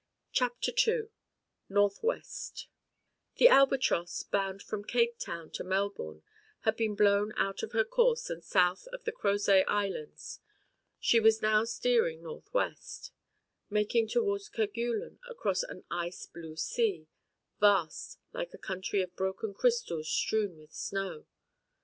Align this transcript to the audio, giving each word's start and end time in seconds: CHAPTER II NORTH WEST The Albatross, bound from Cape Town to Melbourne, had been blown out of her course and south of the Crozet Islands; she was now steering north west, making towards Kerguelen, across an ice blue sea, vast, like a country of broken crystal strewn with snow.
CHAPTER 0.31 0.71
II 0.87 1.09
NORTH 1.69 1.99
WEST 2.01 2.67
The 3.35 3.49
Albatross, 3.49 4.23
bound 4.23 4.63
from 4.63 4.83
Cape 4.83 5.19
Town 5.19 5.51
to 5.51 5.63
Melbourne, 5.63 6.23
had 6.61 6.75
been 6.75 6.95
blown 6.95 7.33
out 7.37 7.61
of 7.61 7.73
her 7.73 7.83
course 7.83 8.27
and 8.27 8.43
south 8.43 8.87
of 8.87 9.03
the 9.03 9.11
Crozet 9.11 9.63
Islands; 9.67 10.39
she 10.99 11.19
was 11.19 11.43
now 11.43 11.65
steering 11.65 12.23
north 12.23 12.51
west, 12.51 13.11
making 13.69 14.07
towards 14.07 14.49
Kerguelen, 14.49 15.19
across 15.29 15.61
an 15.61 15.83
ice 15.91 16.25
blue 16.25 16.55
sea, 16.55 17.05
vast, 17.59 18.17
like 18.33 18.55
a 18.55 18.57
country 18.57 19.03
of 19.03 19.15
broken 19.15 19.53
crystal 19.53 20.03
strewn 20.03 20.57
with 20.57 20.73
snow. 20.73 21.27